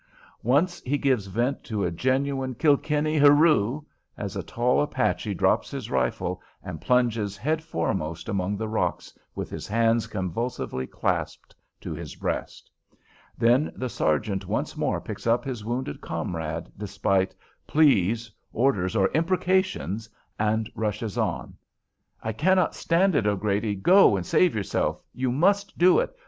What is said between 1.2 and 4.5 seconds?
vent to a genuine Kilkenny "hurroo" as a